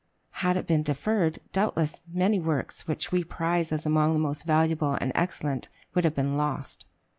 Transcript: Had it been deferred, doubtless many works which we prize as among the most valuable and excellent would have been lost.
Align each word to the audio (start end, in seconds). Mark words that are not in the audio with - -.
Had 0.41 0.57
it 0.57 0.65
been 0.65 0.81
deferred, 0.81 1.37
doubtless 1.53 2.01
many 2.11 2.39
works 2.39 2.87
which 2.87 3.11
we 3.11 3.23
prize 3.23 3.71
as 3.71 3.85
among 3.85 4.13
the 4.13 4.17
most 4.19 4.45
valuable 4.45 4.97
and 4.99 5.11
excellent 5.13 5.69
would 5.93 6.05
have 6.05 6.15
been 6.15 6.35
lost. 6.35 6.87